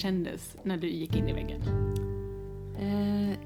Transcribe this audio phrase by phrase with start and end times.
[0.00, 1.62] kändes när du gick in i väggen?
[2.78, 3.38] Eh,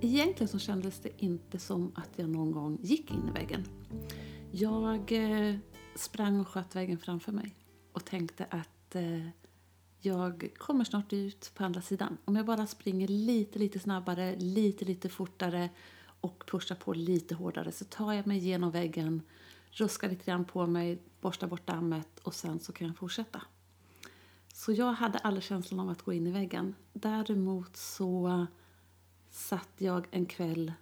[0.00, 3.64] egentligen så kändes det inte som att jag någon gång gick in i väggen.
[4.50, 5.56] Jag eh,
[5.96, 7.54] sprang och sköt väggen framför mig
[7.92, 9.28] och tänkte att eh,
[10.00, 12.16] jag kommer snart ut på andra sidan.
[12.24, 15.68] Om jag bara springer lite, lite snabbare, lite, lite fortare
[16.20, 19.22] och pushar på lite hårdare så tar jag mig igenom väggen,
[19.70, 23.42] ruskar lite grann på mig, borstar bort dammet och sen så kan jag fortsätta.
[24.58, 26.74] Så jag hade aldrig känslan av att gå in i väggen.
[26.92, 28.46] Däremot så
[29.30, 30.72] satt jag en kväll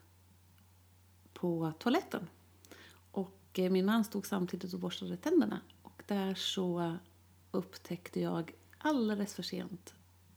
[1.33, 2.29] på toaletten.
[3.11, 5.61] Och eh, min man stod samtidigt och borstade tänderna.
[5.83, 6.97] Och där så
[7.51, 9.95] upptäckte jag alldeles för sent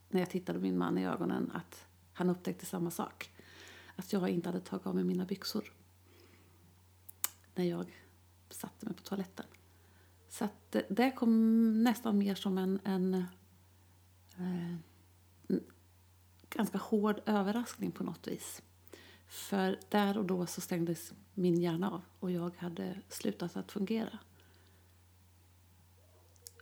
[0.10, 3.30] när jag tittade min man i ögonen att han upptäckte samma sak.
[3.96, 5.74] Att jag inte hade tagit av mig mina byxor
[7.56, 8.06] när jag
[8.50, 9.46] satte mig på toaletten.
[10.30, 14.74] Så att det kom nästan mer som en, en, eh,
[15.48, 15.64] en
[16.50, 18.62] ganska hård överraskning på något vis.
[19.28, 24.20] För där och då så stängdes min hjärna av och jag hade slutat att fungera.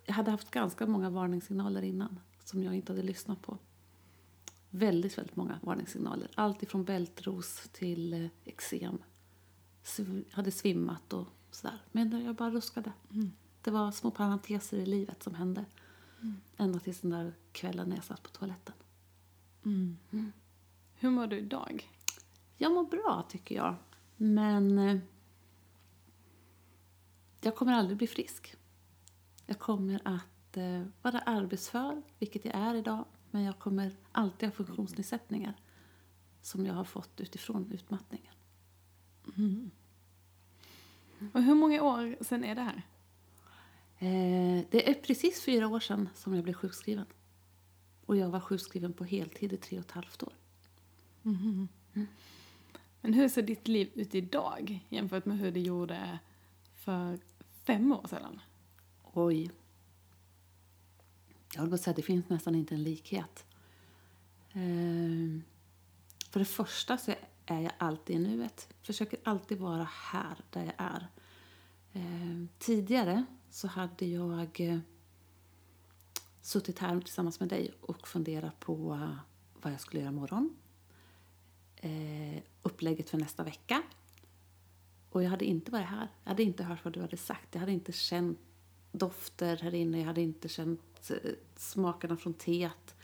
[0.06, 3.58] Jag hade haft ganska många varningssignaler innan som jag inte hade lyssnat på.
[4.70, 6.32] Väldigt, väldigt många varningssignaler.
[6.36, 8.98] Allt ifrån bältros till eh, eksem.
[9.84, 11.82] Sv hade svimmat och sådär.
[11.92, 12.92] Men jag bara ruskade.
[13.12, 13.32] Mm.
[13.68, 15.66] Det var små parenteser i livet som hände.
[16.22, 16.42] Mm.
[16.58, 18.76] Ända tills den där kvällen när jag satt på toaletten.
[19.66, 19.98] Mm.
[20.12, 20.32] Mm.
[20.96, 21.92] Hur mår du idag?
[22.58, 23.76] Jag mår bra, tycker jag.
[24.18, 24.98] Men eh,
[27.42, 28.56] jag kommer aldrig bli frisk.
[29.46, 33.06] Jag kommer att eh, vara arbetsför, vilket jag är idag.
[33.32, 35.54] Men jag kommer alltid ha funktionsnedsättningar
[36.42, 38.34] som jag har fått utifrån utmattningen.
[39.38, 39.72] Mm.
[41.34, 42.84] Och hur många år sedan är det här?
[44.00, 47.06] Eh, det är precis fyra år sedan som jag blev sjukskriven.
[48.06, 50.34] Och jag var sjukskriven på heltid i tre och ett halvt år.
[51.24, 51.68] Mm.
[51.94, 52.08] Mm.
[53.02, 56.20] Men hur ser ditt liv ut idag jämfört med hur det gjorde
[56.74, 57.20] för
[57.64, 58.42] fem år sedan?
[59.14, 59.52] Oj.
[61.56, 63.46] Jag vill säga att det finns nästan inte en likhet.
[64.52, 65.42] Eh,
[66.30, 67.14] för det första så
[67.46, 68.74] är jag alltid i nuet.
[68.82, 71.08] Försöker alltid vara här, där jag är.
[71.94, 74.80] Eh, tidigare så hade jag eh,
[76.42, 79.16] suttit här tillsammans med dig och funderat på eh,
[79.62, 80.56] vad jag skulle göra imorgon.
[81.76, 83.84] Eh, upplägget för nästa vecka.
[85.10, 86.08] Och jag hade inte varit här.
[86.24, 87.48] Jag hade inte hört vad du hade sagt.
[87.52, 88.40] Jag hade inte känt
[88.92, 90.00] dofter här inne.
[90.00, 92.96] Jag hade inte känt eh, smakerna från teet.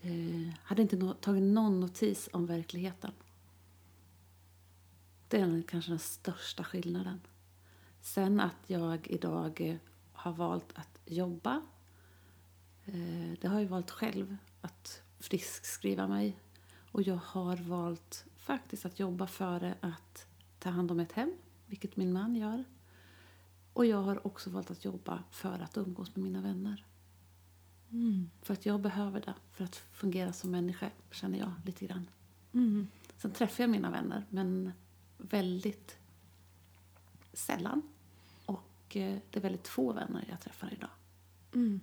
[0.00, 3.12] Eh, hade inte no tagit någon notis om verkligheten.
[5.28, 7.20] Det är kanske den största skillnaden.
[8.06, 9.76] Sen att jag idag eh,
[10.12, 11.62] har valt att jobba.
[12.84, 16.38] Eh, det har jag valt själv, att friskskriva mig.
[16.92, 20.26] Och jag har valt faktiskt att jobba före att
[20.58, 21.32] ta hand om ett hem,
[21.66, 22.64] vilket min man gör.
[23.72, 26.86] Och jag har också valt att jobba för att umgås med mina vänner.
[27.90, 28.30] Mm.
[28.42, 32.10] För att jag behöver det för att fungera som människa, känner jag lite grann.
[32.52, 32.88] Mm.
[33.16, 34.72] Sen träffar jag mina vänner, men
[35.18, 35.98] väldigt
[37.32, 37.82] sällan.
[38.86, 40.90] Och eh, det är väldigt få vänner jag träffar idag.
[41.54, 41.80] Mm.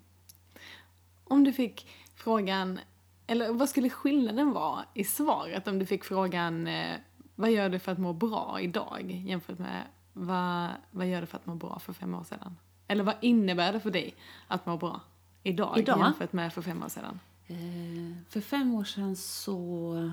[1.24, 2.80] Om du fick frågan,
[3.28, 6.96] eller vad skulle skillnaden vara i svaret om du fick frågan eh,
[7.36, 11.38] vad gör du för att må bra idag jämfört med vad, vad gör du för
[11.38, 12.58] att må bra för fem år sedan?
[12.88, 14.16] Eller vad innebär det för dig
[14.47, 15.02] att må bra
[15.44, 16.00] idag, idag?
[16.00, 17.19] jämfört med för fem år sedan?
[17.47, 20.12] Eh, för fem år sedan så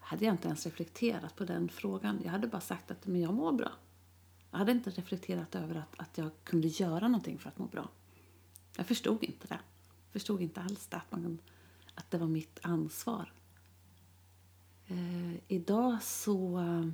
[0.00, 2.20] hade jag inte ens reflekterat på den frågan.
[2.24, 3.70] Jag hade bara sagt att men jag mår bra.
[4.50, 7.88] Jag hade inte reflekterat över att, att jag kunde göra någonting för att må bra.
[8.76, 9.60] Jag förstod inte det.
[10.04, 11.38] Jag förstod inte alls det, att, man,
[11.94, 13.32] att det var mitt ansvar.
[14.86, 16.88] Eh, idag så eh,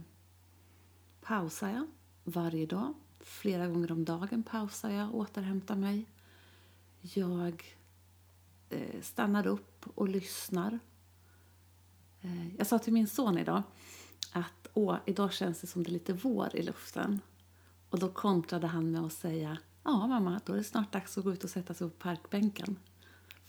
[1.21, 1.87] pausar jag
[2.25, 2.95] varje dag.
[3.21, 6.07] Flera gånger om dagen pausar jag, återhämtar mig.
[7.01, 7.77] Jag
[8.71, 10.79] eh, stannar upp och lyssnar
[12.27, 13.63] Eh, jag sa till min son idag
[14.33, 17.21] att Åh, idag känns det som det är lite vår i luften.
[17.91, 21.25] Och då kontrade han med att säga Ja mamma, då är det snart dags att
[21.25, 22.79] gå ut och sätta sig på parkbänken.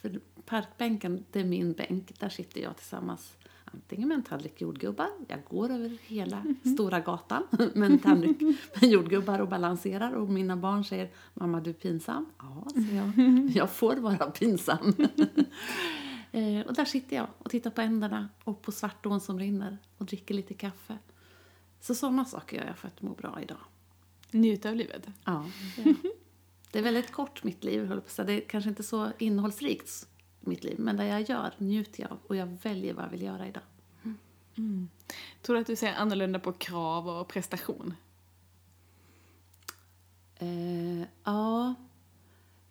[0.02, 2.20] För parkbänken, det är min bänk.
[2.20, 3.38] Där sitter jag tillsammans
[3.74, 6.74] antingen med en tallrik jordgubbar, jag går över hela mm -hmm.
[6.74, 7.44] stora gatan
[7.74, 8.42] med en tallrik
[8.82, 12.26] med jordgubbar och balanserar och mina barn säger Mamma du är pinsam.
[12.38, 13.50] Ja, säger jag.
[13.50, 14.94] Jag får vara pinsam.
[16.32, 20.06] Eh, och där sitter jag och tittar på änderna och på Svartån som rinner och
[20.06, 20.98] dricker lite kaffe.
[21.82, 23.58] Så sådana saker gör jag för att må bra idag.
[24.32, 25.08] Njuta av livet?
[25.26, 25.46] Ja,
[25.76, 25.96] det,
[26.72, 28.02] Det är väldigt kort mitt liv.
[28.16, 30.08] Det är kanske inte så innehållsrikt
[30.40, 33.22] mitt liv, men det jag gör njuter jag av och jag väljer vad jag vill
[33.22, 33.64] göra idag.
[35.42, 37.94] Tror du att du ser annorlunda på krav och prestation?
[40.36, 41.76] Eh, ja,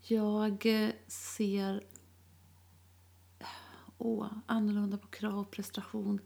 [0.03, 1.85] jag eh, ser
[3.99, 6.21] åh, annorlunda på krav och prestation.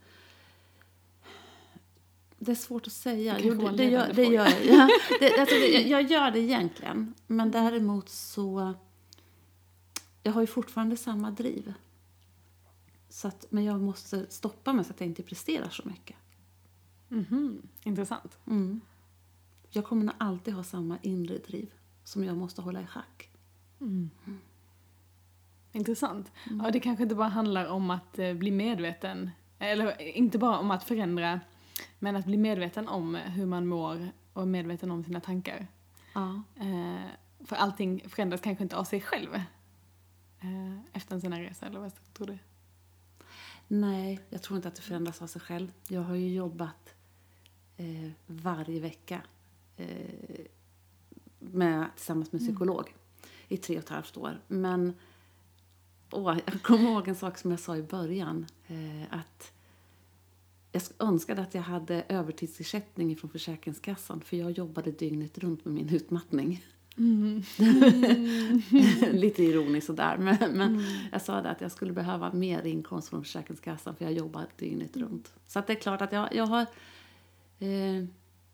[2.43, 3.39] Det är svårt att säga.
[3.41, 4.67] Jo, det, det, gör, det gör jag.
[4.67, 4.89] Ja,
[5.21, 7.15] det, alltså, det, jag gör det egentligen.
[7.27, 8.75] Men däremot så...
[10.23, 11.75] Jag har ju fortfarande samma driv.
[13.09, 16.17] Så att, men jag måste stoppa mig så att jag inte presterar så mycket.
[17.09, 18.39] Mhm, intressant.
[18.47, 18.81] Mm.
[19.71, 21.73] Jag kommer nog alltid ha samma inre driv
[22.05, 23.31] som jag måste hålla i schack.
[25.73, 26.33] Intressant.
[26.63, 30.71] Ja, det kanske inte bara handlar om att eh, bli medveten, eller inte bara om
[30.71, 31.41] att förändra,
[31.99, 35.67] men att bli medveten om hur man mår och medveten om sina tankar.
[36.15, 36.43] Ja.
[36.61, 37.07] Eh,
[37.45, 39.35] för allting förändras kanske inte av sig själv
[40.41, 42.39] eh, efter en sån här resa, eller vad tror du?
[43.69, 45.73] Nej, jag tror inte att det förändras av sig själv.
[45.89, 46.95] Jag har ju jobbat
[47.77, 49.23] eh, varje vecka
[49.77, 50.47] eh,
[51.39, 52.95] med, tillsammans med psykolog
[53.49, 54.41] i tre och ett halvt år.
[54.49, 54.95] Men
[56.11, 58.47] åh, jag kommer ihåg en sak som jag sa i början.
[58.67, 59.53] Eh, att
[60.73, 65.89] jag önskade att jag hade övertidsersättning från Försäkringskassan för jag jobbade dygnet runt med min
[65.89, 66.65] utmattning.
[69.13, 73.25] Lite ironiskt sådär, men, men jag sa det att jag skulle behöva mer inkomst från
[73.25, 75.33] Försäkringskassan för jag jobbar dygnet runt.
[75.47, 76.67] Så att det är klart att jag, jag har
[77.59, 78.05] eh,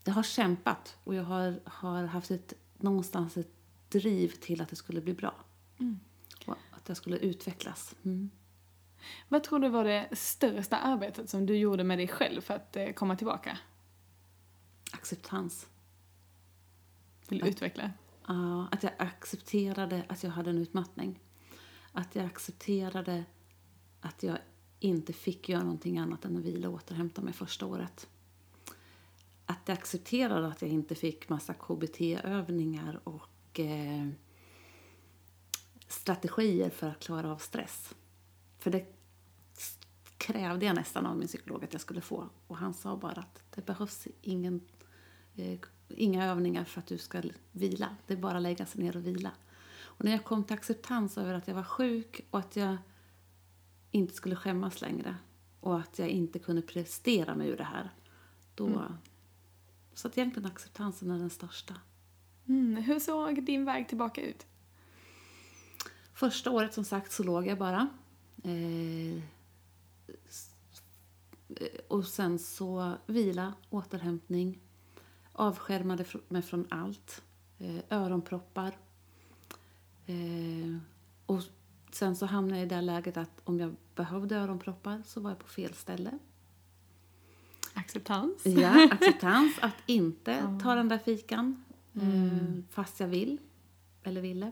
[0.07, 3.51] jag har kämpat och jag har, har haft ett, någonstans ett
[3.89, 5.35] driv till att det skulle bli bra.
[6.45, 7.95] Och att jag skulle utvecklas.
[9.27, 12.75] Vad tror du var det största arbetet som du gjorde med dig själv för att
[12.75, 13.57] eh, komma tillbaka?
[14.91, 15.67] Acceptans.
[17.27, 17.91] Vill du utveckla?
[18.27, 21.19] Ja, att jag accepterade att jag hade en utmattning.
[21.91, 23.23] Att jag accepterade
[24.01, 24.37] att jag
[24.79, 28.07] inte fick göra någonting annat än att vila och återhämta mig första året.
[29.45, 34.07] Att jag accepterade att jag inte fick massa KBT-övningar och eh,
[35.87, 37.95] strategier för att klara av stress.
[38.59, 38.85] För det
[40.17, 42.29] krävde jag nästan av min psykolog att jag skulle få.
[42.47, 44.61] Och han sa bara att det behövs ingen,
[45.35, 47.21] eh, inga övningar för att du ska
[47.51, 47.95] vila.
[48.07, 49.31] Det är bara att lägga sig ner och vila.
[49.79, 52.77] Och när jag kom till acceptans över att jag var sjuk och att jag
[53.91, 55.15] inte skulle skämmas längre
[55.59, 57.89] och att jag inte kunde prestera mig ur det här.
[58.55, 58.83] Då...
[59.93, 61.75] Så att egentligen acceptansen är den största.
[62.47, 64.45] Mm, hur såg din väg tillbaka ut?
[66.13, 67.87] Första året som sagt så låg jag bara.
[68.43, 69.23] Eh,
[71.87, 74.59] och sen så vila, återhämtning.
[75.31, 77.21] Avskärmade mig från allt.
[77.59, 78.77] Eh, öronproppar.
[80.05, 80.77] Eh,
[81.25, 81.41] och
[81.91, 85.39] sen så hamnade jag i det läget att om jag behövde öronproppar så var jag
[85.39, 86.19] på fel ställe.
[87.73, 88.45] Acceptans?
[88.45, 89.57] Ja, acceptans.
[89.61, 91.63] Att inte ta den där fikan
[91.95, 93.37] eh, fast jag vill.
[94.03, 94.51] Eller ville.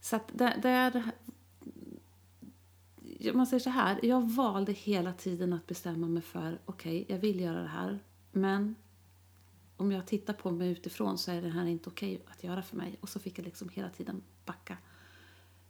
[0.00, 1.12] Så att där, där...
[3.34, 7.40] Man säger så här, jag valde hela tiden att bestämma mig för okej, jag vill
[7.40, 7.98] göra det här.
[8.32, 8.74] Men
[9.76, 12.76] om jag tittar på mig utifrån så är det här inte okej att göra för
[12.76, 12.96] mig.
[13.00, 14.78] Och så fick jag liksom hela tiden backa.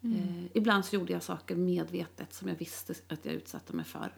[0.02, 4.16] Eh, ibland så gjorde jag saker medvetet som jag visste att jag utsatte mig för.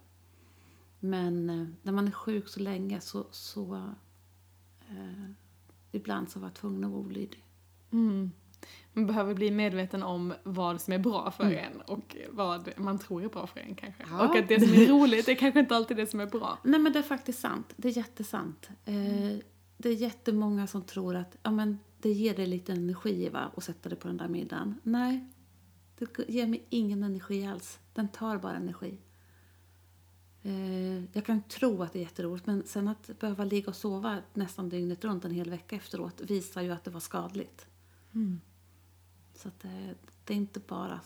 [1.01, 3.75] Men eh, när man är sjuk så länge så, så
[4.89, 5.31] eh,
[5.93, 7.45] ibland så var jag tvungen att vara olydig.
[7.91, 8.31] Mm.
[8.93, 13.25] Man behöver bli medveten om vad som är bra för en och vad man tror
[13.25, 14.05] är bra för en kanske.
[14.11, 14.29] Ja.
[14.29, 16.59] Och att det som är roligt är kanske inte alltid det som är bra.
[16.65, 17.73] Nej men det är faktiskt sant.
[17.77, 18.69] Det är jättesant.
[18.85, 18.95] Eh,
[19.77, 23.65] det är jättemånga som tror att ja, men det ger dig lite energi va, att
[23.65, 24.75] sätta dig på den där middagen.
[24.83, 25.29] Nej,
[25.99, 27.79] det ger mig ingen energi alls.
[27.95, 28.99] Den tar bara energi.
[30.43, 34.19] Eh, jag kan tro att det är jätteroligt men sen att behöva ligga och sova
[34.35, 37.67] nästan dygnet runt en hel vecka efteråt visar ju att det var skadligt.
[39.43, 39.95] Så att det,
[40.25, 41.01] det är inte bara...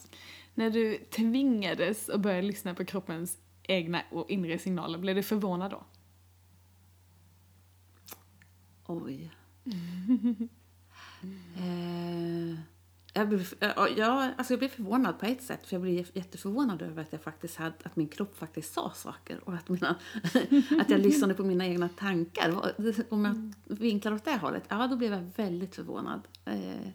[0.55, 5.71] När du tvingades att börja lyssna på kroppens egna och inre signaler, blev du förvånad
[5.71, 5.85] då?
[8.87, 9.31] Oj.
[11.57, 12.59] eh,
[13.13, 15.67] jag, blev, eh, ja, alltså jag blev förvånad på ett sätt.
[15.67, 19.41] För Jag blev jätteförvånad över att, jag faktiskt hade, att min kropp faktiskt sa saker.
[19.45, 19.97] Och att, mina,
[20.81, 22.75] att jag lyssnade på mina egna tankar.
[23.09, 26.21] Om jag vinklar åt det hållet, ja då blev jag väldigt förvånad.
[26.45, 26.89] Eh,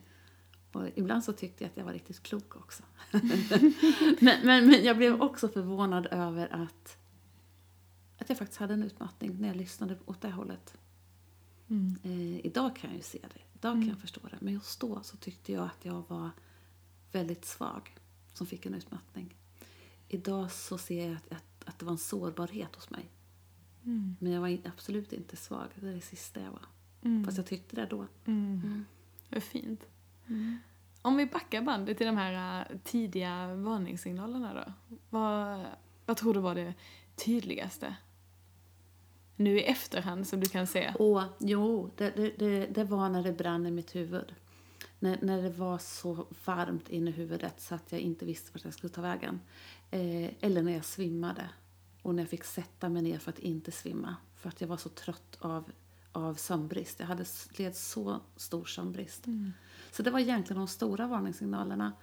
[0.72, 2.84] och ibland så tyckte jag att jag var riktigt klok också.
[4.20, 6.98] men, men, men jag blev också förvånad över att,
[8.18, 10.78] att jag faktiskt hade en utmattning när jag lyssnade åt det hållet.
[11.70, 11.98] Mm.
[12.04, 14.38] Eh, idag kan jag ju se det, idag kan jag förstå det.
[14.40, 16.30] Men just då så tyckte jag att jag var
[17.12, 17.96] väldigt svag
[18.34, 19.36] som fick en utmattning.
[20.08, 23.10] Idag så ser jag att, att, att det var en sårbarhet hos mig.
[23.86, 24.16] Mm.
[24.20, 26.66] Men jag var in, absolut inte svag, det är det sista jag var.
[27.02, 27.26] Mm.
[27.26, 28.08] Fast jag tyckte det då.
[28.26, 28.86] Mm.
[29.30, 29.86] Vad fint.
[31.02, 34.96] Om vi backar bandet till de här äh, tidiga varningssignalerna då.
[35.10, 35.66] Vad,
[36.06, 36.74] vad tror du var det
[37.16, 37.96] tydligaste?
[39.36, 40.94] Nu i efterhand som du kan se.
[41.00, 44.36] Och jo, det, det, det, det var när det brann i mitt huvud.
[45.00, 48.64] När, när det var så varmt inne i huvudet så att jag inte visste vart
[48.64, 49.42] jag skulle ta vägen.
[49.92, 51.50] Eh, eller när jag svimmade.
[52.02, 54.16] Och när jag fick sätta mig ner för att inte svimma.
[54.36, 55.72] För att jag var så trött av,
[56.12, 57.00] av sömnbrist.
[57.00, 59.26] Jag hade led så stor sömnbrist.
[59.92, 61.94] Så det var egentligen de stora varningssignalerna.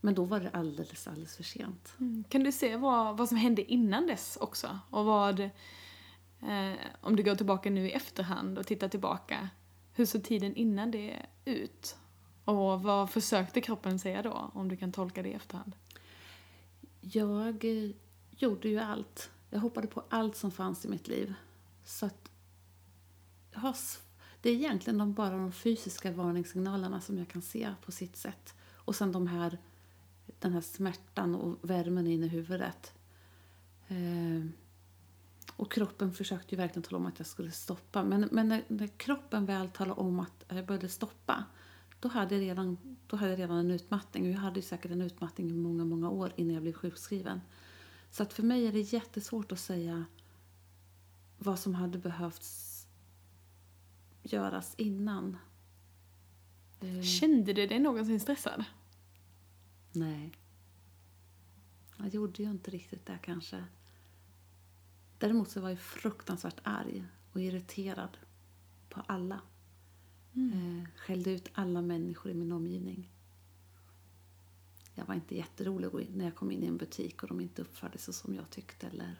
[0.00, 1.94] Men då var det alldeles, alldeles för sent.
[2.00, 2.24] Mm.
[2.28, 4.78] Kan du se vad, vad som hände innan dess också?
[4.90, 9.48] Och vad, eh, om du går tillbaka nu i efterhand och tittar tillbaka,
[9.92, 11.96] hur såg tiden innan det ut?
[12.44, 15.76] Och vad försökte kroppen säga då, om du kan tolka det i efterhand?
[17.00, 17.90] Jag eh,
[18.30, 19.30] gjorde ju allt.
[19.50, 21.34] Jag hoppade på allt som fanns i mitt liv.
[21.84, 22.30] Så att
[23.52, 23.76] jag har,
[24.40, 28.54] det är egentligen de, bara de fysiska varningssignalerna som jag kan se på sitt sätt.
[28.74, 29.58] Och sen de här,
[30.38, 32.92] den här smärtan och värmen inne i huvudet.
[33.88, 34.46] Eh,
[35.56, 38.04] och kroppen försökte ju verkligen tala om att jag skulle stoppa.
[38.04, 41.44] Men, men när, när kroppen väl talade om att jag började stoppa,
[42.00, 44.24] då hade jag redan, då hade jag redan en utmattning.
[44.24, 47.40] Och jag hade ju säkert en utmattning i många, många år innan jag blev sjukskriven.
[48.10, 50.04] Så att för mig är det jättesvårt att säga
[51.38, 52.67] vad som hade behövts
[54.32, 55.36] göras innan.
[56.80, 58.64] Eh, Kände du dig någonsin stressad?
[59.92, 60.32] nej.
[62.00, 63.64] Jag gjorde ju inte riktigt det kanske.
[65.18, 68.18] Däremot så var jag fruktansvärt arg och irriterad
[68.88, 69.40] på alla.
[70.34, 73.10] Eh, skällde ut alla människor i min omgivning.
[74.94, 77.98] Jag var inte jätterolig när jag kom in i en butik och de inte uppförde
[77.98, 78.86] sig som jag tyckte.
[78.86, 79.14] Eller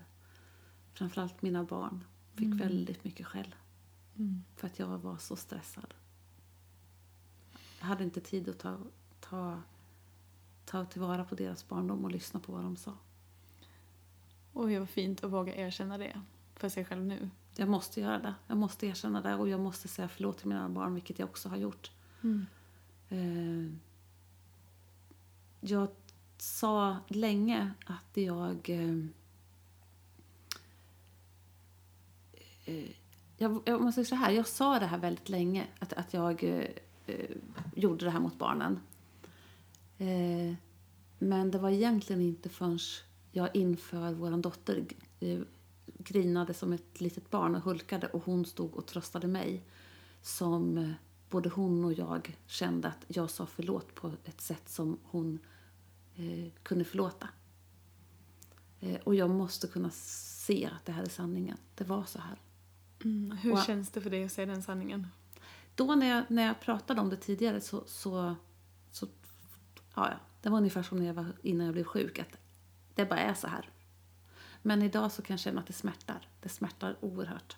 [0.92, 3.54] framförallt mina barn fick väldigt mycket skäll.
[4.56, 5.94] För att jag var så stressad.
[7.80, 8.78] Jag hade inte tid att ta,
[9.20, 9.62] ta,
[10.64, 12.92] ta tillvara på deras barndom och lyssna på vad de sa.
[14.52, 16.20] Oj, vad fint att våga erkänna det
[16.54, 17.30] för sig själv nu.
[17.56, 18.34] Jag måste göra det.
[18.46, 21.48] Jag måste erkänna det och jag måste säga förlåt till mina barn, vilket jag också
[21.48, 21.90] har gjort.
[23.08, 23.72] Eh,
[25.60, 25.88] jag
[26.38, 28.70] sa länge att jag...
[28.70, 29.04] Eh,
[32.64, 32.90] eh,
[33.38, 36.44] jag, jag måste säga så här, jag sa det här väldigt länge, att, att jag
[36.44, 36.64] eh,
[37.06, 37.36] eh,
[37.74, 38.80] gjorde det här mot barnen.
[39.98, 40.54] Eh,
[41.18, 42.78] men det var egentligen inte förrän
[43.32, 44.84] jag inför vår dotter
[45.20, 45.40] eh,
[45.98, 49.64] grinade som ett litet barn och hulkade och hon stod och tröstade mig
[50.22, 50.90] som eh,
[51.30, 55.38] både hon och jag kände att jag sa förlåt på ett sätt som hon
[56.16, 57.28] eh, kunde förlåta.
[58.80, 61.56] Eh, och jag måste kunna se att det här är sanningen.
[61.74, 62.38] Det var så här.
[63.04, 63.36] Mm.
[63.36, 65.06] Hur Och- känns det för dig att säga den sanningen?
[65.74, 68.36] Då när jag, när jag pratade om det tidigare så, så,
[68.90, 69.06] så
[69.94, 72.36] ja, ja, det var ungefär som när jag var, innan jag blev sjuk, att
[72.94, 73.70] det bara är så här.
[74.62, 76.28] Men idag så kan jag känna att det smärtar.
[76.40, 77.56] Det smärtar oerhört.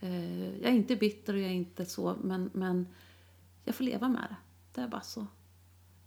[0.00, 2.86] Eh, jag är inte bitter och jag är inte så, men, men
[3.64, 4.36] jag får leva med det.
[4.74, 5.26] Det är bara så.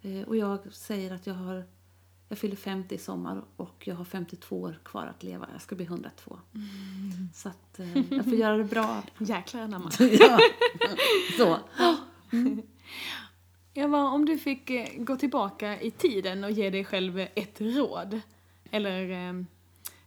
[0.01, 1.65] Eh, och jag säger att jag har
[2.29, 5.49] jag fyller 50 i sommar och jag har 52 år kvar att leva.
[5.51, 6.39] Jag ska bli 102.
[7.33, 9.03] Så att eh, jag får göra det bra.
[9.17, 9.91] Jäklar anamma.
[9.99, 10.39] ja.
[11.37, 11.59] Så.
[13.73, 17.61] Jag var, om du fick eh, gå tillbaka i tiden och ge dig själv ett
[17.61, 18.21] råd,
[18.71, 19.43] eller eh,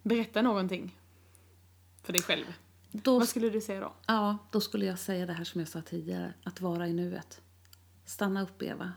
[0.02, 0.96] berätta någonting
[2.02, 2.44] för dig själv,
[2.90, 3.92] Då, vad skulle du säga då?
[4.06, 7.40] ja, då skulle jag säga det här som jag sa tidigare, att vara i nuet.
[8.04, 8.92] Stanna upp, Eva,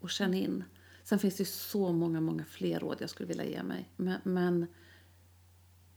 [0.00, 0.64] och känn in.
[1.10, 3.88] Sen finns det så många, många fler råd jag skulle vilja ge mig.
[3.96, 4.66] Men, men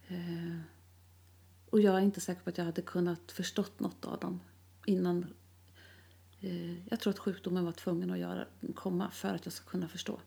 [0.08, 0.60] eh,
[1.70, 4.39] och jag är inte säker på att jag hade kunnat förstått något av dem
[4.86, 5.34] innan.
[6.39, 9.88] Eh, jag tror att sjukdomen var tvungen att göra, komma för att jag ska kunna
[9.88, 10.20] förstå.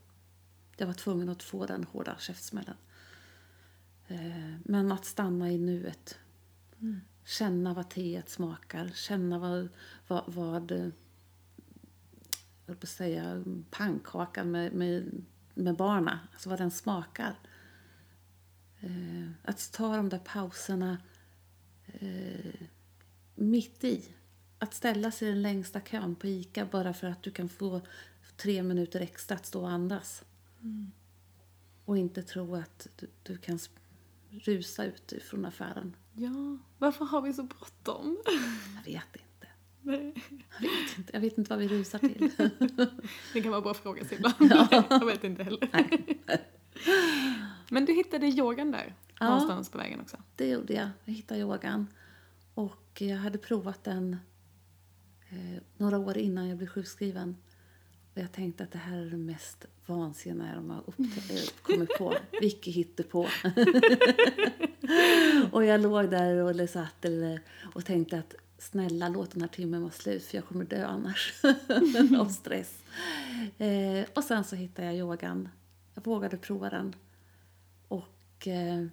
[0.77, 2.77] Jag var tvungen att få den hårda käftsmällen.
[4.09, 6.19] Eh, men att stanna i nuet.
[7.25, 8.91] Känna vad teet smakar.
[8.95, 9.69] Känna vad,
[10.09, 10.89] vad, vad eh,
[12.67, 17.39] jag höll på att säga, pannkakan med, med, med barna, alltså vad den smakar.
[18.81, 20.99] Eh, att ta de där pauserna
[21.87, 22.55] eh,
[23.35, 24.09] mitt i.
[24.59, 27.81] Att ställa sig i den längsta kön på ICA bara för att du kan få
[28.37, 30.25] tre minuter extra att stå och andas.
[31.85, 33.59] Och inte tro att du, du kan
[34.31, 35.97] rusa ut från affären.
[36.13, 38.19] Ja, varför har vi så bråttom?
[38.77, 39.26] Jag vet inte.
[39.87, 40.15] Nej.
[40.61, 42.31] Jag vet inte, jag vet inte vad vi rusar till.
[43.33, 44.35] Det kan vara bra fråga sig ibland.
[44.41, 44.85] Ja.
[44.91, 45.69] Jag vet inte heller.
[47.71, 49.27] Men du hittade yogan där, Ja.
[49.29, 50.17] någonstans på vägen också.
[50.37, 50.89] Det gjorde jag.
[51.05, 51.87] Jag hittade yogan.
[52.55, 54.17] Och jag hade provat den
[55.29, 57.37] eh, några år innan jag blev sjukskriven.
[58.15, 60.83] Och jag tänkte att det här är det mest vansinniga de har
[61.63, 62.15] kommit på.
[62.41, 63.21] Vilket på.
[65.53, 67.05] och jag låg där och satt
[67.75, 68.35] och tänkte att
[68.71, 71.33] snälla låt den här timmen vara slut för jag kommer dö annars
[72.19, 72.83] av stress.
[73.59, 75.49] Eh, och sen så hittade jag yogan.
[75.95, 76.95] Jag vågade prova den.
[77.89, 78.87] Och eh,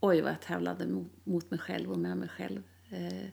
[0.00, 2.62] oj vad jag tävlade mot, mot mig själv och med mig själv.
[2.90, 3.28] Eh,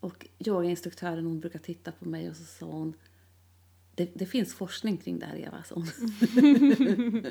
[0.00, 2.94] och yogainstruktören hon brukar titta på mig och så sa hon
[3.94, 5.88] det, det finns forskning kring det här Eva, sa hon.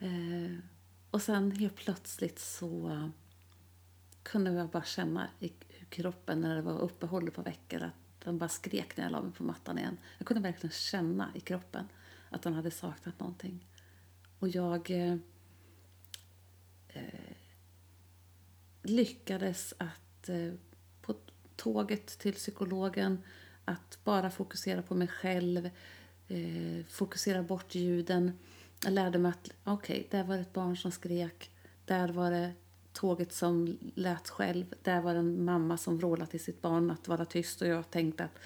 [0.00, 0.58] eh,
[1.10, 3.10] och sen helt plötsligt så
[4.24, 5.52] kunde jag bara känna i
[5.88, 9.32] kroppen när det var uppehåll på veckor att den bara skrek när jag la mig
[9.32, 9.96] på mattan igen.
[10.18, 11.88] Jag kunde verkligen känna i kroppen
[12.30, 13.66] att den hade saknat någonting.
[14.38, 15.16] Och jag eh,
[16.88, 17.36] eh,
[18.82, 20.52] lyckades att eh,
[21.00, 21.14] på
[21.56, 23.22] tåget till psykologen
[23.64, 25.70] att bara fokusera på mig själv,
[26.28, 28.38] eh, fokusera bort ljuden.
[28.84, 31.50] Jag lärde mig att okej, okay, där var det ett barn som skrek,
[31.84, 32.52] där var det
[32.94, 37.08] tåget som lät själv, där var det en mamma som vrålade till sitt barn att
[37.08, 38.38] vara tyst och jag tänkte att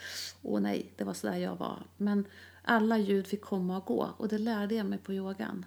[0.42, 1.86] åh nej, det var så där jag var.
[1.96, 2.24] Men
[2.62, 5.66] alla ljud fick komma och gå och det lärde jag mig på yogan.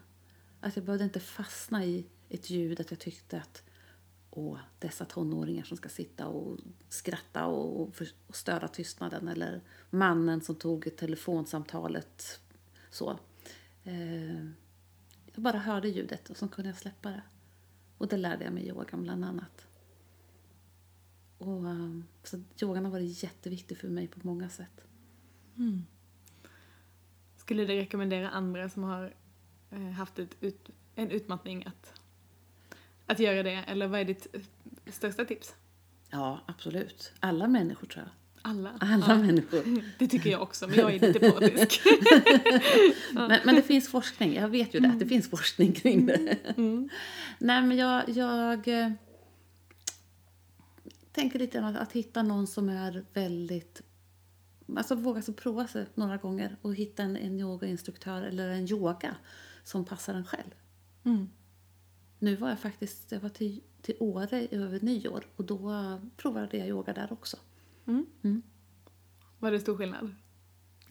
[0.60, 3.64] Att jag behövde inte fastna i ett ljud, att jag tyckte att
[4.32, 6.58] åh, dessa tonåringar som ska sitta och
[6.90, 12.40] skratta och, och, och störa tystnaden eller mannen som tog telefonsamtalet.
[12.92, 13.20] Så.
[13.84, 14.46] Eh,
[15.34, 17.22] jag bara hörde ljudet och så kunde jag släppa det.
[18.02, 19.68] Och det lärde jag mig yogan bland annat.
[21.38, 24.86] Och, um, så yogan har varit jätteviktig för mig på många sätt.
[25.58, 25.86] Mm.
[27.36, 29.14] Skulle du rekommendera andra som har
[29.72, 32.02] eh, haft ett ut, en utmattning att,
[33.06, 33.56] att göra det?
[33.56, 34.42] Eller vad är ditt eh,
[34.92, 35.56] största tips?
[36.10, 37.14] Ja, absolut.
[37.20, 38.12] Alla människor tror jag.
[38.42, 38.72] Alla?
[38.80, 39.18] Alla ja.
[39.18, 39.84] människor.
[39.98, 41.82] Det tycker jag också, men jag är lite partisk.
[43.14, 44.34] men, men det finns forskning.
[44.34, 46.38] Jag vet ju det, att det finns forskning kring det.
[46.58, 46.90] Mm.
[47.40, 48.92] Nej, men jag, jag eh,
[51.12, 53.82] tänker lite grann att, att hitta någon som är väldigt...
[54.76, 59.16] Alltså våga sig prova sig några gånger och hitta en, en yogainstruktör eller en yoga
[59.64, 60.52] som passar en själv.
[61.04, 61.30] Mm.
[62.20, 66.68] Nu var jag faktiskt jag var till, till Åre över nyår och då provade jag
[66.68, 67.38] yoga där också.
[67.88, 68.06] Mm.
[68.24, 68.42] Mm.
[69.40, 70.16] Var det stor skillnad?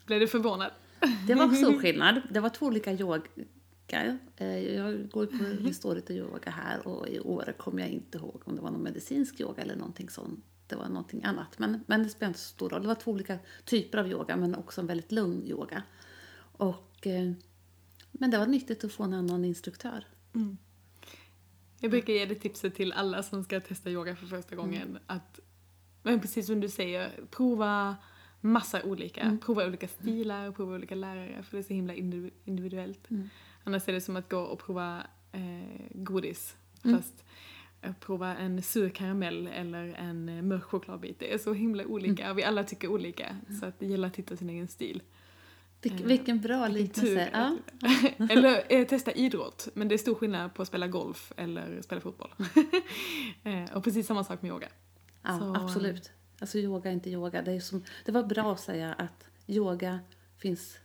[0.07, 0.72] Blev du förvånad?
[1.26, 2.22] Det var stor skillnad.
[2.31, 3.22] Det var två olika yoga.
[4.37, 8.57] Eh, Jag går på Restorative yoga här och i Åre kommer jag inte ihåg om
[8.57, 10.44] det var någon medicinsk yoga eller någonting sånt.
[10.66, 11.59] Det var någonting annat.
[11.59, 12.83] Men, men det spelar inte så stor roll.
[12.83, 15.83] Det var två olika typer av yoga men också en väldigt lugn yoga.
[16.53, 17.33] Och, eh,
[18.12, 20.05] men det var nyttigt att få en annan instruktör.
[20.35, 20.57] Mm.
[21.81, 25.03] Jag brukar ge det tipset till alla som ska testa yoga för första gången mm.
[25.07, 25.40] att,
[26.02, 27.96] men precis som du säger, prova
[28.40, 29.20] massa olika.
[29.20, 29.38] Mm.
[29.38, 31.94] Prova olika stilar, prova olika lärare för det är så himla
[32.44, 33.10] individuellt.
[33.10, 33.30] Mm.
[33.64, 35.40] Annars är det som att gå och prova eh,
[35.94, 36.56] godis.
[36.84, 36.96] Mm.
[36.96, 37.24] Fast
[37.82, 41.18] eh, prova en sur karamell eller en eh, mörk chokladbit.
[41.18, 42.32] Det är så himla olika Mm.
[42.32, 43.36] och vi alla tycker olika.
[43.60, 45.02] Så att det gäller att hitta sin egen stil.
[45.82, 47.30] Vilken, Eh, vilken bra liknelse.
[47.32, 47.56] Ja.
[48.30, 49.68] eller eh, testa idrott.
[49.74, 52.30] Men det är stor skillnad på att spela golf eller spela fotboll.
[53.44, 54.68] eh, och precis samma sak med yoga.
[55.22, 56.12] Ja, Så- absolut.
[56.40, 57.42] Alltså yoga är inte yoga.
[57.42, 60.00] Det, är som, det var bra att säga att yoga
[60.38, 60.78] finns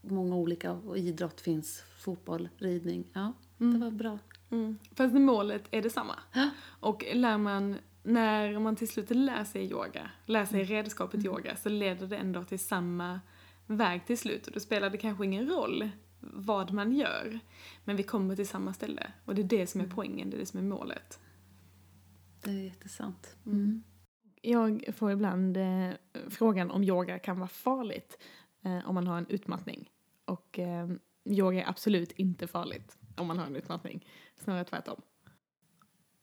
[0.00, 3.04] många olika och idrott finns fotboll, ridning.
[3.12, 4.18] Ja, det var bra.
[4.50, 4.78] Mm.
[4.94, 6.18] Fast målet är detsamma.
[6.32, 6.50] Ja.
[6.64, 10.72] Och lär man, när man till slut lär sig yoga, lär sig Mm.
[10.72, 13.20] redskapet yoga, så leder det ändå till samma
[13.66, 14.46] väg till slut.
[14.46, 15.88] Och då spelar det kanske ingen roll
[16.20, 17.38] vad man gör.
[17.84, 19.12] Men vi kommer till samma ställe.
[19.24, 19.94] Och det är det som är Mm.
[19.96, 21.18] poängen, det är det som är målet.
[22.44, 23.36] Det är jättesant.
[23.46, 23.58] Mm.
[23.58, 23.82] mm.
[24.42, 25.90] Jag får ibland eh,
[26.28, 28.18] frågan om yoga kan vara farligt
[28.62, 29.90] eh, om man har en utmattning.
[30.24, 30.88] Och eh,
[31.24, 34.06] yoga är absolut inte farligt om man har en utmattning.
[34.36, 35.00] Snarare tvärtom.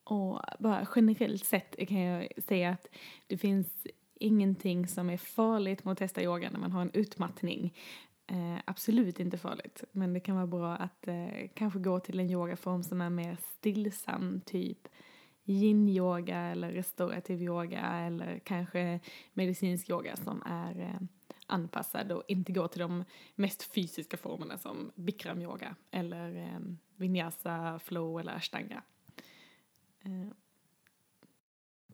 [0.04, 2.88] Och bara generellt sett kan jag säga att
[3.28, 7.74] det finns ingenting som är farligt med att testa yoga när man har en utmattning.
[8.28, 9.84] Eh, absolut inte farligt.
[9.92, 13.38] Men det kan vara bra att eh, kanske gå till en yogaform som är mer
[13.42, 14.88] stillsam, typ
[15.46, 19.00] yin-yoga eller restaurativ yoga eller kanske
[19.34, 21.08] medicinsk yoga som är eh,
[21.48, 23.04] anpassad och inte går till de
[23.36, 26.60] mest fysiska formerna som bikram-yoga eller eh,
[26.96, 28.84] vinyasa, flow eller ashtanga.
[30.02, 30.28] Eh,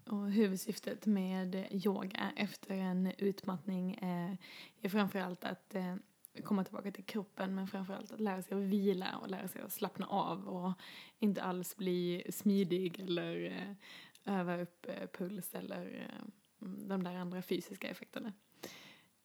[0.06, 4.38] och huvudsyftet med yoga efter en utmattning är,
[4.82, 5.76] är framförallt att
[6.44, 9.72] komma tillbaka till kroppen men framförallt att lära sig att vila och lära sig att
[9.72, 10.74] slappna av och
[11.20, 13.76] inte alls bli smidig eller eh,
[14.39, 16.26] öva upp eh, puls eller eh,
[16.60, 18.34] de där andra fysiska effekterna.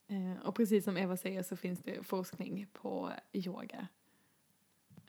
[0.06, 3.88] Eh, och precis som Eva säger så finns det forskning på yoga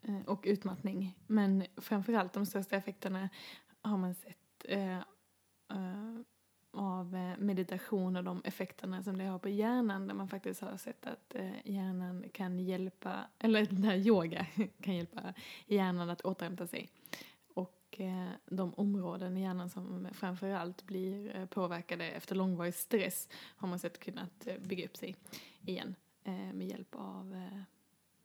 [0.01, 1.17] eh, och utmattning.
[1.27, 3.29] Men framförallt de största effekterna
[3.81, 4.99] har man sett eh,
[6.75, 10.77] av eh, meditation och de effekterna som det har på hjärnan där man faktiskt har
[10.77, 14.45] sett att eh, hjärnan kan hjälpa, eller när yoga
[14.81, 15.33] kan hjälpa
[15.67, 16.89] hjärnan att återhämta sig.
[17.53, 23.79] Och eh, de områden i hjärnan som framförallt blir påverkade efter långvarig stress har man
[23.79, 25.15] sett kunnat bygga upp sig
[25.61, 25.95] igen
[26.53, 27.49] med hjälp av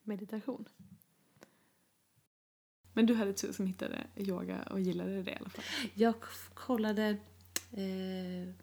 [0.02, 0.68] meditation.
[2.92, 5.64] Men du hade tur som hittade yoga och gillade det i alla fall.
[5.94, 6.14] Jag
[6.54, 7.16] kollade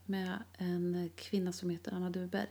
[0.05, 2.47] med en kvinna som heter Anna Duberg.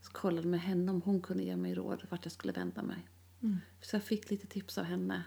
[0.00, 3.08] Så kollade med henne om hon kunde ge mig råd vart jag skulle vända mig.
[3.42, 3.58] Mm.
[3.80, 5.24] Så jag fick lite tips av henne.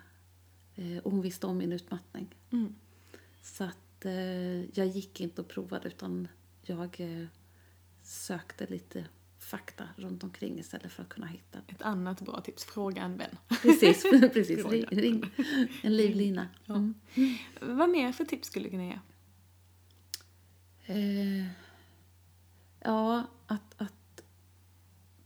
[0.75, 2.36] Eh, och hon visste om min utmattning.
[2.51, 2.75] Mm.
[3.41, 6.27] Så att eh, jag gick inte och provade utan
[6.62, 7.01] jag
[8.03, 9.05] sökte lite
[9.39, 11.60] fakta runt omkring istället för att kunna hitta.
[11.67, 13.38] Ett annat bra tips, fråga en vän.
[13.62, 14.03] Precis,
[14.34, 14.65] precis.
[14.69, 15.25] Ring, ring,
[15.81, 16.47] en livlina.
[16.67, 16.93] Mm.
[17.15, 17.23] Ja.
[17.62, 18.99] Vad mer för tips skulle du kunna ge?
[20.86, 21.45] Eh,
[22.80, 24.24] ja, att, att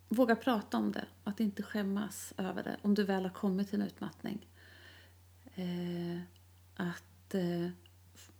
[0.09, 1.05] våga prata om det.
[1.23, 4.47] Att inte skämmas över det om du väl har kommit till en utmattning.
[5.55, 6.21] Eh,
[6.75, 7.69] att, eh,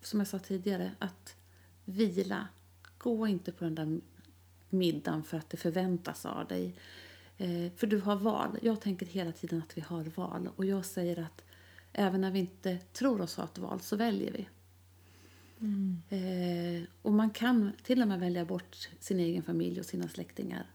[0.01, 1.35] som jag sa tidigare, att
[1.85, 2.47] vila.
[2.97, 4.01] Gå inte på den där
[4.69, 6.75] middagen för att det förväntas av dig.
[7.37, 8.59] Eh, för du har val.
[8.61, 10.49] Jag tänker hela tiden att vi har val.
[10.55, 11.43] Och jag säger att
[11.93, 14.47] även när vi inte tror oss ha ett val så väljer vi.
[15.61, 16.01] Mm.
[16.09, 20.65] Eh, och man kan till och med välja bort sin egen familj och sina släktingar.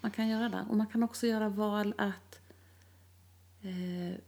[0.00, 0.66] Man kan göra det.
[0.68, 2.40] Och man kan också göra val att
[3.62, 4.20] eh,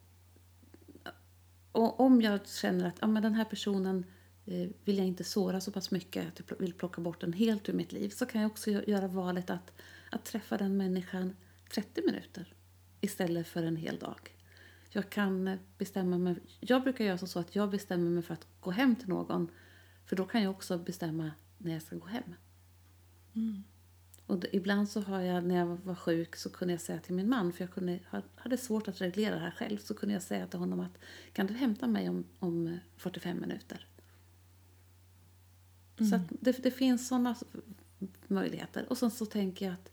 [1.73, 4.05] och om jag känner att ja, men den här personen
[4.47, 7.69] eh, vill jag inte såra så pass mycket att jag vill plocka bort den helt
[7.69, 9.73] ur mitt liv så kan jag också göra valet att,
[10.11, 11.37] att träffa den människan
[11.71, 12.55] 30 minuter
[13.01, 14.38] istället för en hel dag.
[14.91, 16.37] Jag kan bestämma mig.
[16.61, 19.51] Jag brukar göra så att jag bestämmer mig för att gå hem till någon.
[20.05, 22.35] För då kan jag också bestämma när jag ska gå hem.
[23.35, 23.63] Mm.
[24.27, 27.29] Och ibland så har jag, när jag var sjuk, så kunde jag säga till min
[27.29, 27.99] man, för jag kunde,
[28.35, 30.99] hade svårt att reglera det här själv, så kunde jag säga till honom att
[31.33, 33.87] kan du hämta mig om, om 45 minuter?
[35.99, 36.11] Mm.
[36.11, 37.37] Så det, det, finns sådana
[38.27, 38.87] möjligheter.
[38.89, 39.91] Och sen så tänker jag att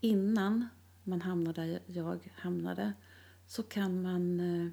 [0.00, 0.68] innan
[1.02, 2.92] man hamnar där jag hamnade
[3.46, 4.68] så kan man eh,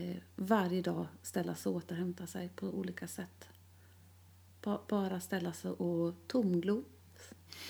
[0.00, 3.48] eh, varje dag ställa sig och återhämta sig på olika sätt.
[4.62, 6.84] Ba bara ställa sig och tomglo.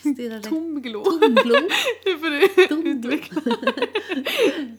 [0.01, 1.05] Stirra tomglo?
[1.05, 1.55] Tomglo.
[2.05, 3.13] Nu får du tomglo.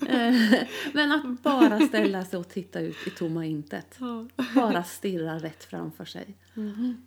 [0.07, 3.99] Eh, men att bara ställa sig och titta ut i tomma intet.
[4.55, 6.37] Bara stirra rätt framför sig.
[6.55, 6.97] Mm.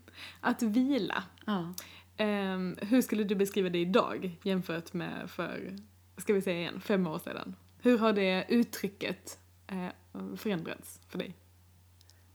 [0.41, 1.25] Att vila.
[1.47, 1.75] Ja.
[2.19, 5.77] Um, hur skulle du beskriva det idag jämfört med för
[6.21, 7.57] ska vi säga igen, fem år sedan.
[7.83, 9.89] Hur har det uttrycket eh,
[10.37, 11.35] förändrats för dig?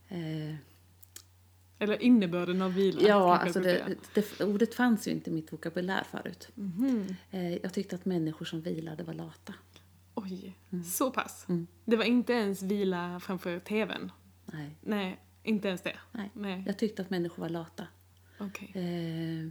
[0.07, 0.55] Eh.
[1.79, 3.07] Eller innebörden av vila?
[3.07, 6.49] Ja, alltså det, det, ordet fanns ju inte i mitt vokabulär förut.
[6.57, 9.53] Mm eh, jag tyckte att människor som vilade var lata.
[10.13, 10.83] Oj, mm.
[10.83, 11.45] så pass?
[11.49, 11.67] Mm.
[11.85, 14.11] Det var inte ens vila framför tvn?
[14.45, 14.75] Nej.
[14.81, 15.95] Nej, inte ens det?
[16.11, 16.63] Nej, Nej.
[16.67, 17.87] jag tyckte att människor var lata.
[18.39, 18.67] Okay.
[18.83, 19.49] Eh,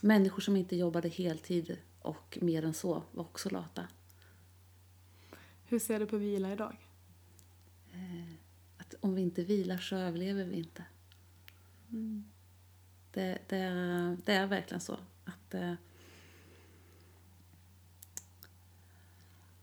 [0.00, 1.76] människor som inte jobbade heltid
[2.08, 3.88] och mer än så var också lata.
[5.64, 6.76] Hur ser du på vila idag?
[7.92, 8.34] Eh,
[8.78, 10.84] att om vi inte vilar så överlever vi inte.
[11.90, 12.24] Mm.
[13.10, 14.98] Det, det, det, är verkligen så.
[15.24, 15.74] att eh,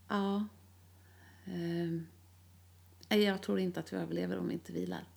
[0.07, 0.47] Ja.
[1.45, 5.07] Eh, jag tror inte att vi överlever om vi inte vilar.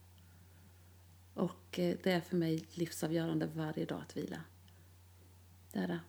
[1.35, 4.41] Och det är för mig livsavgörande varje dag att vila.
[5.73, 6.01] Det är det.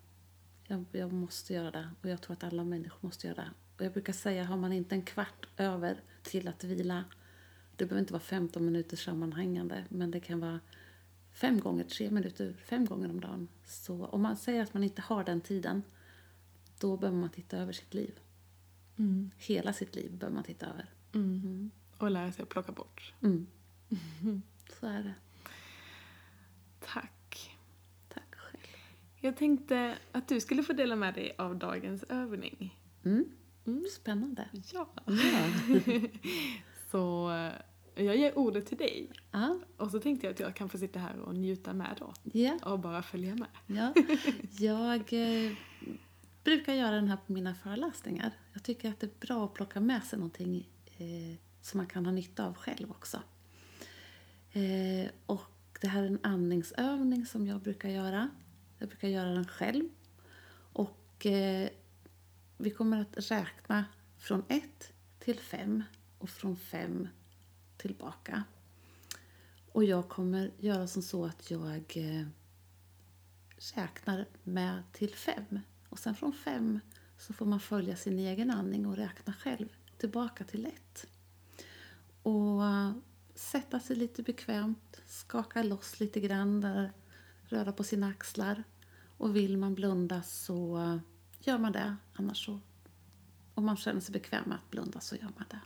[0.71, 3.51] Jag, jag, måste göra det och jag tror att alla människor måste göra det.
[3.77, 7.05] Och jag brukar säga, har man inte en kvart över till att vila,
[7.75, 10.59] det behöver inte vara 15 minuter sammanhängande, men det kan vara
[11.31, 13.47] fem gånger tre minuter, fem gånger om dagen.
[13.65, 15.83] Så om man säger att man inte har den tiden,
[16.79, 18.19] då behöver man titta över sitt liv.
[18.97, 19.31] Mm.
[19.37, 20.89] Hela sitt liv behöver man titta över.
[21.13, 21.41] Mm.
[21.43, 21.71] Mm.
[21.97, 23.13] Och lära sig att plocka bort.
[23.21, 23.47] Mm.
[24.79, 25.13] Så är det.
[26.79, 27.18] Tack.
[29.21, 32.79] Jag tänkte att du skulle få dela med dig av dagens övning.
[33.05, 33.25] Mm.
[33.67, 33.85] Mm.
[33.95, 34.49] Spännande.
[34.73, 34.89] Ja.
[35.05, 35.13] ja.
[36.91, 37.31] Så
[37.95, 39.11] Jag ger ordet till dig.
[39.31, 42.13] Ja, Och så tänkte jag att jag kan få sitta här och njuta med då.
[42.23, 43.47] ja, Och bara följa med.
[43.67, 43.93] ja.
[44.59, 45.51] Jag eh,
[46.43, 48.31] brukar göra den här på mina föreläsningar.
[48.53, 52.05] Jag tycker att det är bra att plocka med sig någonting eh, som man kan
[52.05, 53.17] ha nytta av själv också.
[54.51, 55.51] Eh, och
[55.81, 58.29] det här är en andningsövning som jag brukar göra.
[58.79, 59.89] Jag brukar göra den själv.
[60.73, 61.69] Och eh,
[62.57, 63.85] vi kommer att räkna
[64.17, 64.63] från 1
[65.19, 65.83] till 5
[66.17, 67.07] och från 5
[67.77, 68.43] tillbaka.
[69.71, 72.27] Och jag kommer göra som så att jag eh,
[73.75, 75.59] räknar med till 5.
[75.89, 76.79] Och sen från 5
[77.17, 81.07] så får man följa sin egen andning och räkna själv tillbaka till 1.
[82.23, 82.91] Och eh,
[83.35, 86.91] sätta sig lite bekvämt, skaka loss lite grann där
[87.49, 88.63] röra på sina axlar.
[89.17, 90.99] Och vill man blunda så
[91.39, 91.95] gör man det.
[92.13, 92.59] Annars så,
[93.53, 95.59] om man känner sig bekväm med att blunda så gör man det.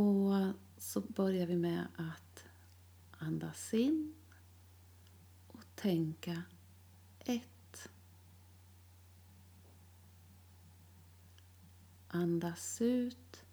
[0.00, 2.44] Och så börjar vi med att
[3.18, 4.14] andas in
[5.46, 6.42] och tänka
[7.18, 7.88] ett.
[12.08, 13.44] Andas ut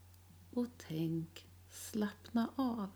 [0.51, 2.91] och tänk slappna av.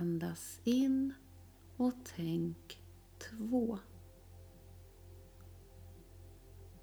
[0.00, 1.14] Andas in
[1.76, 2.82] och tänk
[3.18, 3.78] två.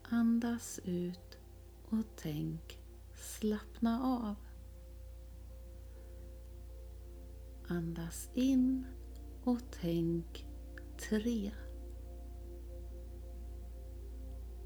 [0.03, 1.37] Andas ut
[1.89, 2.79] och tänk
[3.15, 4.35] slappna av.
[7.67, 8.85] Andas in
[9.43, 10.47] och tänk
[11.09, 11.51] tre.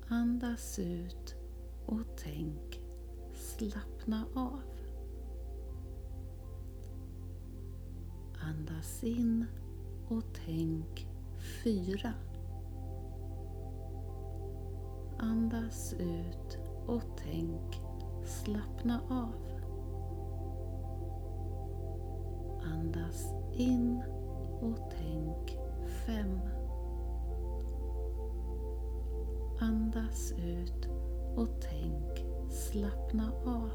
[0.08, 1.36] Andas ut
[1.86, 2.82] och tänk
[3.34, 4.69] slappna av.
[8.50, 9.46] Andas in
[10.08, 11.08] och tänk
[11.64, 12.14] fyra.
[15.18, 16.58] Andas ut
[16.88, 17.82] och tänk
[18.26, 19.34] slappna av.
[22.64, 24.04] Andas in
[24.62, 25.58] och tänk
[26.06, 26.40] fem.
[29.60, 30.90] Andas ut
[31.36, 33.72] och tänk slappna av.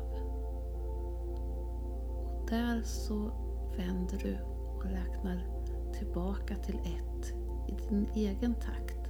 [2.25, 3.31] Och där så
[3.77, 4.54] vänder du
[4.85, 5.47] och räknar
[5.99, 7.33] tillbaka till ett
[7.69, 9.04] i din egen takt.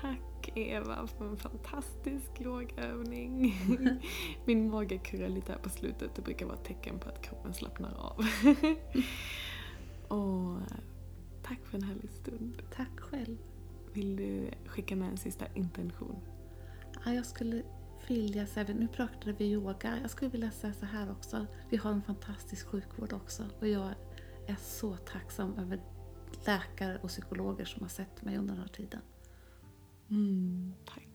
[0.00, 3.54] Tack Eva för en fantastisk yogövning.
[4.44, 6.14] Min mage kurrar lite här på slutet.
[6.14, 8.24] Det brukar vara ett tecken på att kroppen slappnar av.
[10.18, 10.58] Och
[11.42, 12.62] tack för en härlig stund.
[12.76, 13.36] Tack själv.
[13.92, 16.16] Vill du skicka med en sista intention?
[17.04, 17.62] Ja, jag skulle
[18.08, 21.46] vilja säga, nu pratade vi yoga, jag skulle vilja säga så här också.
[21.70, 23.94] Vi har en fantastisk sjukvård också och jag
[24.46, 25.80] är så tacksam över
[26.46, 29.00] läkare och psykologer som har sett mig under den här tiden.
[30.12, 31.09] Mm, tack.